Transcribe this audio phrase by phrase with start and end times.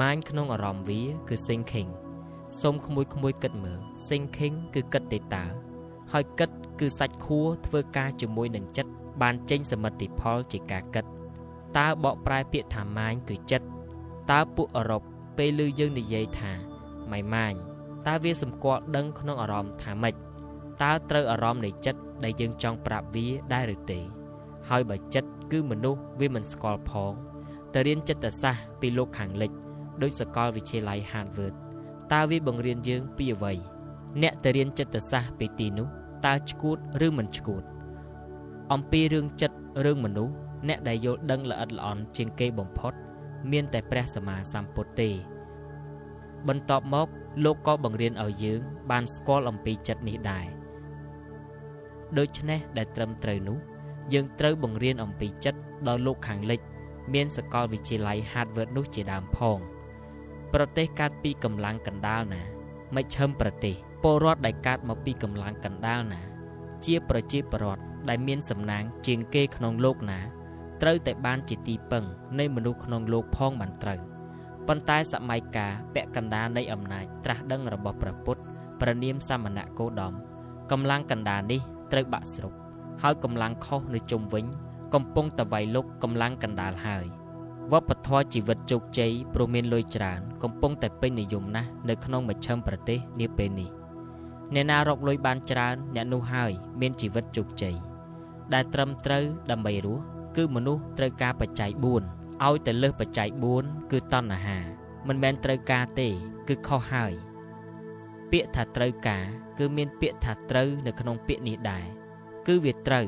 [0.01, 1.89] ម៉ាញក្នុងអារម្មណ៍វាគឺ thinking
[2.61, 5.45] សូមក្មួយក្មួយគិតមើល thinking គឺគិតទេតើ
[6.11, 6.49] ហើយគិត
[6.79, 11.05] គឺសាច់ខួរធ្វើការជាមួយនឹងចិត្តបានចេញសមិទ្ធផលជាការគិត
[11.77, 13.67] តើបកប្រែពាក្យថាម៉ាញគឺចិត្ត
[14.31, 15.01] តើពួកអឺរ៉ុប
[15.37, 16.51] ពេលឮយើងនិយាយថា
[17.11, 17.53] ម៉ៃម៉ាញ
[18.07, 20.13] តើវាសម្គាល់ដឹងក្នុងអារម្មណ៍ថាម៉េច
[20.81, 23.99] តើត្រូវអារម្មណ៍នៃចិត្តដែលយើងចង់ប្រាប់វាដែរឬទេ
[24.69, 27.13] ហើយបើចិត្តគឺមនុស្សវាមិនស្គាល់ផង
[27.73, 29.51] ទៅរៀនចិត្តសាស្ត្រពីលោកខាងលិច
[30.01, 31.53] ដូចសាកលវិទ្យាល័យ Harvard
[32.13, 33.53] តើវាបង្រៀនយើងពីអ្វី
[34.21, 35.87] អ្នកទៅរៀនចិត្តសាស្ត្រពីទីនោះ
[36.25, 37.63] តើឈួតឬមិនឈួត
[38.73, 40.33] អំពីរឿងចិត្តរឿងមនុស្ស
[40.67, 42.93] អ្នកដែលយល់ដឹងល្អិតល្អន់ជាងគេបំផុត
[43.51, 45.09] មានតែព្រះសម្មាសម្ពុទ្ធទេ
[46.47, 47.07] បន្ទាប់មក
[47.45, 50.47] លោកក៏បង្រៀនឲ្យយើង បានស្គាល់អំពីចិត្តនេះដែរ
[52.17, 53.57] ដូច្នេះដែលត្រឹមត្រូវនោះ
[54.13, 56.59] យើងត្រូវបង្រៀនអំពីចិត្តដល់លោកខាងលិច
[57.13, 59.59] មានសកលវិទ្យាល័យ Harvard នោះជាដើមផង
[60.53, 62.43] ប្រទេសកើតពីកម្លាំងកណ្ដាលណា
[62.95, 66.21] មិនឈឹមប្រទេសពលរដ្ឋដែលកើតមកពីកម្លាំងកណ្ដាលណា
[66.85, 70.19] ជាប្រជាពលរដ្ឋដែលមានសំណាងជាងគេក្នុងលោកណា
[70.81, 72.03] ត្រូវតែបានជាទីពឹង
[72.39, 73.99] នៃមនុស្សក្នុងលោកផងបានត្រូវ
[74.67, 78.41] ប៉ុន្តែសម័យកាលពាក់កណ្ដាលនៃអំណាចត្រាស់ដឹងរបស់ព្រះពុទ្ធ
[78.81, 80.13] ព្រះនាមសមណៈគោដម
[80.71, 81.61] កម្លាំងកណ្ដាលនេះ
[81.91, 82.53] ត្រូវបាក់ស្រុក
[83.01, 84.45] ហើយកម្លាំងខុសនៅជុំវិញ
[84.93, 87.05] កំពុងតវៃលុកកម្លាំងកណ្ដាលហើយ
[87.71, 93.69] វប្បធម៌ជីវិតជោគជ័យព្រោះមានលុយច្រើន កំពុងតែពេញនិយមណាស់នៅក្នុងមជ្ឈិមប្រទេសនាពេលនេះ
[94.53, 96.51] អ្នកណារកលុយបានច្រើន អ្នកនោះហើយ
[96.81, 97.75] មានជីវិតជោគជ័យ
[98.53, 100.03] ដែលត្រឹមត្រូវដើម្បីរស់
[100.37, 101.83] គឺមនុស្សត្រូវការបច្ច័យ4
[102.45, 104.57] ឲ្យទៅលើសបច្ច័យ4គឺតណ្ហា
[105.07, 106.09] មិនមែនត្រូវការទេ
[106.47, 107.13] គឺខុសហើយ
[108.31, 109.23] ពាក្យថាត្រូវការ
[109.59, 111.85] គឺមានពាក្យថាត្រូវនៅក្នុងពាក្យនេះដែរ
[112.47, 113.05] គឺវាត្រូវ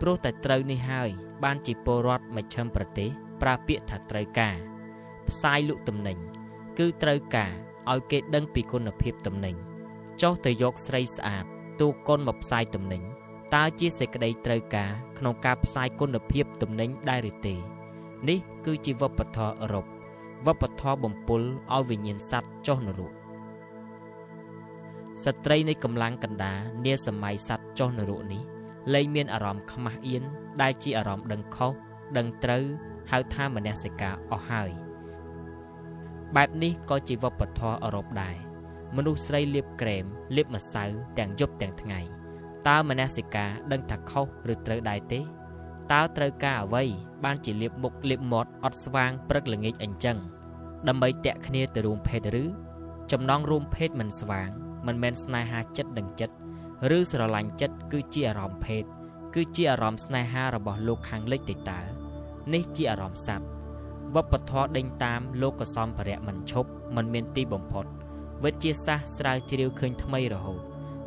[0.00, 1.08] ព្រោះតែត្រូវនេះហើយ
[1.44, 3.08] បានជាពលរដ្ឋមជ្ឈិមប្រទេស
[3.42, 4.56] ប្រើពាក្យថាត្រូវការ
[5.28, 6.18] ផ្សាយលក់ទំនិញ
[6.78, 7.52] គឺត្រូវការ
[7.90, 9.54] ឲ្យគេដឹងពីគុណភាពទំនិញ
[10.22, 11.44] ចុះទៅយកស្រីស្អាត
[11.80, 13.02] ទូកុនមកផ្សាយទំនិញ
[13.54, 17.54] តើជាសេចក្តីត្រូវការក្នុងការផ្សាយគុណភាពទំនិញដែរឬទេ
[18.28, 19.84] នេះគឺជាវប្បធម៌អឺរ៉ុប
[20.46, 21.42] វប្បធម៌បំពុល
[21.74, 23.12] ឲ្យវិញ្ញាណសត្វចុះនរក
[25.24, 26.54] ស្ត្រីនៃកម្លាំងកណ្ដា
[26.84, 28.42] នាសម័យសត្វចុះនរកនេះ
[28.94, 30.22] លែងមានអារម្មណ៍ខ្មាស់អៀន
[30.62, 31.72] ដែលជាអារម្មណ៍ដឹងខុស
[32.16, 32.64] ដឹងត្រូវ
[33.10, 34.70] ហៅថាមនសិការអស់ហើយ
[36.36, 38.36] បែបនេះក៏ជាវប្បធម៌អឺរ៉ុបដែរ
[38.96, 40.04] មនុស្សស្រីលាបក្រែម
[40.36, 40.84] លាបម្សៅ
[41.18, 42.21] ទាំងយប់ទាំងថ្ងៃ
[42.68, 45.20] តើមនសិការដឹងថាខុសឬត្រូវដែរទេ
[45.92, 46.84] តើត្រូវការអ្វី
[47.24, 50.18] បានជាលៀបមុខលៀបមាត់អត់ស្វាងព្រឹកល្ងាចអញ្ចឹង
[50.88, 52.44] ដើម្បីតាក់គ្នាទៅរួមភេទឬ
[53.12, 54.48] ចំណងរួមភេទមិនស្វាង
[54.86, 56.34] មិនមែនស្នេហាចិត្តនឹងចិត្ត
[56.96, 58.84] ឬស្រឡាញ់ចិត្តគឺជាអារម្មណ៍ភេទ
[59.34, 61.80] គឺជាអារម្មណ៍ស្នេហារបស់លោកខាងលិចទេតើ
[62.54, 63.46] នេះជាអារម្មណ៍សត្វ
[64.14, 67.84] វប្បធម៌ដេញតាមលោកសម្ភារៈមិនឈប់មិនមានទីបំផុត
[68.44, 70.62] វិទ្យាសាស្ត្រស្រាវជ្រាវឃើញថ្មីរហូត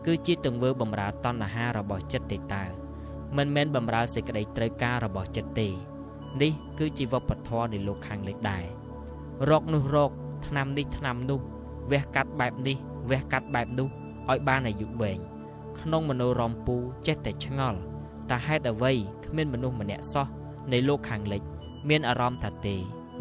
[0.06, 2.64] គឺជាទង្វើបំរើតណ្ហារបស់ចិត្តទេតើ
[3.38, 5.68] មិនមែនបំរើសេចក្តីត្រូវការរបស់ចិត្តទេ
[6.42, 8.64] នេះគឺជាវប្បធម៌នៃលោកខាងលិចដែរ
[9.50, 10.12] រកនោះរក
[10.48, 11.40] ឆ្នាំនេះឆ្នាំនោះ
[11.92, 12.78] វះកាត់បែបនេះ
[13.10, 13.88] វះកាត់បែបនោះ
[14.30, 15.20] ឲ្យបានអាយុវែង
[15.80, 16.76] ក្នុងមโนរមពូ
[17.08, 17.80] ចេះតែឆ្ងល់
[18.32, 18.94] តើហេតុអ្វី
[19.26, 20.28] គ្មានមនុស្សម្នាក់សោះ
[20.72, 21.42] នៃលោកខាងលិច
[21.90, 22.76] មានអារម្មណ៍ថាទេ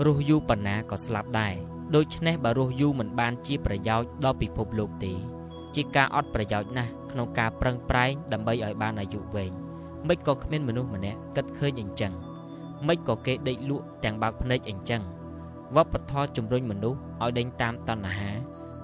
[0.04, 1.54] រស់យូរប៉ុណ្ណាក៏ស្លាប់ដែរ
[1.94, 5.12] ដូច្នេះបើរស់យូរមិនបានជាប្រយោជន៍ដល់ពិភពលោកទេ
[5.74, 9.50] ជាការអត់ប្រយោជន៍ណាស់ក្នុងការប្រឹងប្រែងដើម្បីឲ្យបានអាយុវែង
[10.08, 12.12] មិនក៏គ្មានមនុស្សម្នាក់គិតឃើញអញ្ចឹង
[12.88, 15.02] មិនក៏គេដេកលក់ទាំងបើកភ្នែកអញ្ចឹង
[15.76, 18.30] វប្បធម៌ជំរុញមនុស្សឲ្យដេញតាមតណ្ហា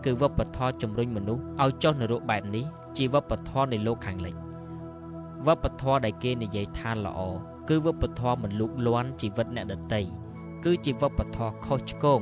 [0.04, 2.64] គឺវប្បធម៌ជំរុញមនុស្សឲ្យចុះនរកបែបនេះ
[2.96, 4.34] ជាវប្បធម៌នៃលោកខាងលិច
[5.46, 7.20] វប្បធម៌ដែលគេនិយាយថាល្អ
[7.68, 10.00] គឺវប្បធម៌មិនលូកលាន់ជីវិតអ្នកដទៃ
[10.64, 12.20] គឺជាវប្បធម៌ខុសឆ្គង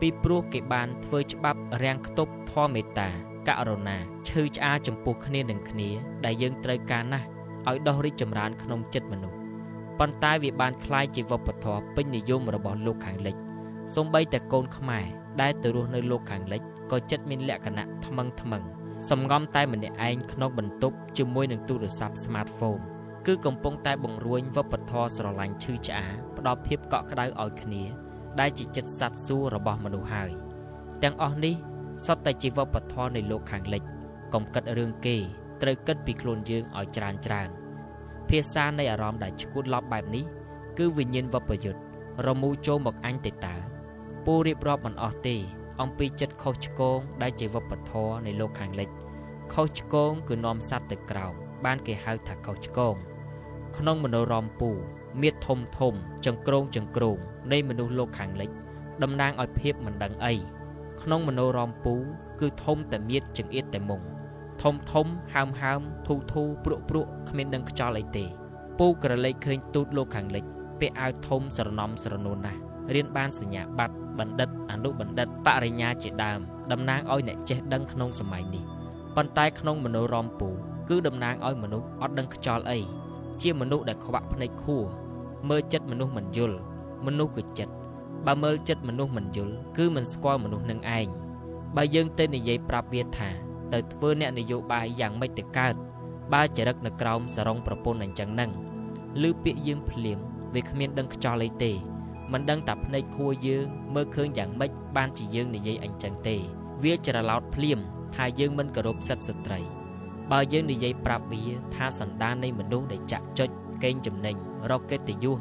[0.00, 3.08] ពីព្រោះគេបានធ្វើច្បាប់រាំងខ្ទប់ធម៌មេត្តា
[3.48, 3.96] ករុណា
[4.28, 5.88] ឈឺឆ្អាលចំពោះគ្នានឹងគ្នា
[6.24, 7.26] ដែលយើងត្រូវការណាស់
[7.68, 9.38] ឲ្យដោះរីកចម្រើនក្នុងចិត្តមនុស្ស
[9.98, 13.36] ប៉ុន្តែវាបានคล้ายជាវប្បធម៌ពេញនិយមរបស់លោកខាងលិច
[13.94, 15.04] សូម្បីតែកូនខ្មែរ
[15.40, 18.62] ដែលទៅរស់នៅលោកខាងលិចក៏ចិត្តមានលក្ខណៈថ្មឹងថ្មឹង
[19.10, 22.82] សំងំតែម្នាក់ឯងក្នុងបន្ទប់ជាមួយនឹងទូរស័ព្ទ smartphone
[23.26, 27.82] គឺកំពុងតែបង្រួញវប្បធម៌ស្រឡាញ់ឈឺឆ្អាលផ្ដល់ភាពកក់ក្ដៅឲ្យគ្នា
[28.39, 30.31] ដែលជាចិត្តសត្វសួររបស់មនុស្សហើយ
[31.03, 31.55] ទាំងអស់នេះ
[32.05, 33.83] សុទ្ធតែជាវប្បធម៌នៃលោកខាងលិច
[34.33, 35.17] កុំគិតរឿងគេ
[35.61, 37.49] ត្រូវគិតពីខ្លួនយើងឲ្យច្រើនច្រើន
[38.29, 40.25] ភាសានៃអារម្មណ៍ដែលឈួតឡប់បែបនេះ
[40.77, 41.81] គឺវិញ្ញាណវប្បយុទ្ធ
[42.27, 43.55] រមូរចូលមកអញទៅតើ
[44.25, 45.35] ពូរៀបរាប់មិនអស់ទេ
[45.81, 48.89] អំពីចិត្តខុសឆ្គងដែលជាវប្បធម៌នៃលោកខាងលិច
[49.53, 51.33] ខុសឆ្គងគឺនាំសត្វទៅក្រោម
[51.65, 52.95] បានគេហៅថាខុសឆ្គង
[53.77, 54.69] ក្នុងមនោរមពូ
[55.21, 55.93] មៀតធំធំ
[56.25, 57.17] ចង្ក្រងចង្ក្រង
[57.51, 58.49] នៃមនុស្សលោកខាងលិច
[59.03, 60.33] តំណាងឲ្យភាពមិនដឹងអី
[61.01, 61.95] ក្នុងមនោរមពូ
[62.41, 64.01] គឺធំតែមៀតចង្អៀតតែមុង
[64.63, 68.25] ធំធំហើមហើមធូធូព្រុកព្រុកគ្មានដឹងខ្យល់អីទេ
[68.79, 70.45] ពូក្រឡេកឃើញទូតលោកខាងលិច
[70.79, 72.59] ពាក់អាវធំស្រណំស្រនួនណាស់
[72.93, 76.39] រៀនបានសញ្ញាបត្របណ្ឌិតអនុបណ្ឌិតបរិញ្ញាជាដើម
[76.71, 78.63] តំណាងឲ្យអ្នកចេះដឹងក្នុងសម័យនេះ
[79.15, 80.49] ប៉ុន្តែក្នុងមនោរមពូ
[80.89, 82.79] គឺតំណាងឲ្យមនុស្សអត់ដឹងខ្យល់អី
[83.41, 84.83] ជាមនុស្សដែលខ្វាក់ភ្នែកខួរ
[85.49, 86.57] មើលចិត្តមនុស្សមិនយល់
[87.05, 87.73] មនុស្សគឺចិត្ត
[88.25, 91.07] បើមើលចិត្តមនុស្សមិនយល់គឺមិនស្គាល់មនុស្សនឹងឯង
[91.75, 93.29] បើយើងទៅនិយាយប្រាប់វាថា
[93.73, 95.75] ទៅធ្វើអ្នកនយោបាយយ៉ាងម៉េចទៅកើត
[96.33, 98.51] បើចរិតនៅក្រោមសរងប្រពន្ធអញ្ចឹងនឹង
[99.27, 100.19] ឬពាក្យយើងភ្លាម
[100.53, 101.71] វាគ្មានដឹងខ្យល់អីទេ
[102.31, 103.65] មិនដឹងតែភ្នែកខួរយើង
[103.95, 106.35] មើលឃើញយ៉ាងម៉េចបានជាយើងនិយាយអញ្ចឹងទេ
[106.83, 107.79] វាច្រឡោតភ្លាម
[108.15, 109.59] ថាយើងមិនគោរពសិទ្ធិស្ត្រី
[110.31, 111.43] បើយើងនិយាយប្រាប់វា
[111.75, 113.49] ថាសន្តាននៃមនុស្សដែលចាក់ចុច
[113.83, 114.35] កេងចំណេញ
[114.71, 115.39] រកកិត្តិយស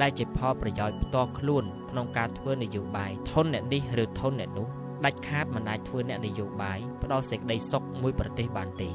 [0.00, 4.66] ដែលជាផលប្រយោជន៍ផ្ទាល់ខ្លួនក្នុងការធ្វើនយោបាយធនអ្នកនេះឬធនអ្នកនោះ
[5.04, 8.88] ដាច់ខាតមិនអាចធ្វើអ្នកនយោបាយផ្ដល់សេចក្តីសុខមួយប្រទេសបានទេ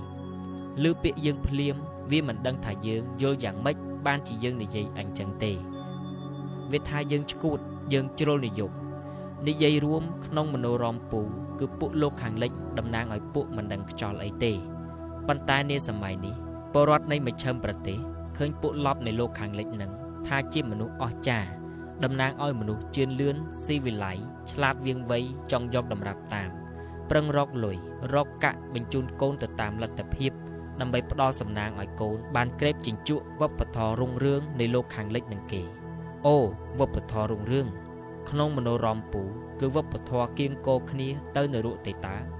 [0.90, 1.76] ឬពាក្យយើងភ្លាម
[2.12, 3.76] វាមិនដឹងថាយើងយល់យ៉ាងម៉េច
[4.06, 5.52] បានជាយើងនិយាយអញ្ចឹងទេ
[6.72, 7.60] វាថាយើងឈួត
[7.94, 8.72] យើងជ្រុលនិយម
[9.48, 11.22] និយាយរួមក្នុងមនោរមពូ
[11.60, 14.54] គឺពួកលោកខាងលិចតំណាងឲ្យពួកមិនដឹងខ្យល់អីទេ
[15.28, 16.36] ប៉ុន្តែនាសម័យនេះ
[16.74, 18.00] ពលរដ្ឋនៃមជ្ឈិមប្រទេស
[18.38, 19.92] ឃើញពួកលប់នៃលោកខាងលិចនឹង
[20.28, 21.50] ថាជាមនុស្សអស្ចារ្យ
[22.04, 23.36] តំណាងឲ្យមនុស្សជឿនលឿន
[23.66, 24.18] ស៊ីវិល័យ
[24.52, 25.20] ឆ្លាតវៀងវៃ
[25.52, 26.50] ចង់យកតម្រាប់តាម
[27.10, 27.78] ប្រឹងរកលុយ
[28.14, 30.32] រកកាក់បញ្ជូនកូនទៅតាមលទ្ធភាព
[30.80, 35.62] ដើម្បីផ្ដល់សំណាងឲ្យកូនបានក្រេបជញ្ជក់វប្បធម៌រុងរឿងនៃលោកខាងលិចនឹងគេ
[36.26, 36.36] អូ
[36.80, 37.68] វប្បធម៌រុងរឿង
[38.30, 39.22] ក្នុងមនោរមពូ
[39.60, 42.35] គឺវប្បធម៌គៀងគោគ្នាទៅនរកទេតា